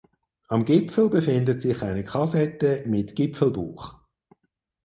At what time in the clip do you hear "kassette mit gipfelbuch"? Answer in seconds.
2.03-3.97